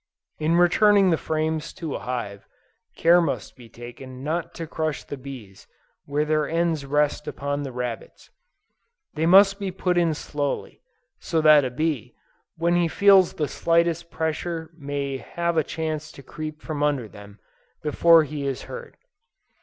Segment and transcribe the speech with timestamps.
[0.39, 2.47] In returning the frames to a hive,
[2.97, 5.67] care must be taken not to crush the bees
[6.05, 8.31] where their ends rest upon the rabbets;
[9.13, 10.81] they must be put in slowly,
[11.19, 12.15] so that a bee,
[12.57, 17.37] when he feels the slightest pressure may have a chance to creep from under them,
[17.83, 18.95] before he is hurt.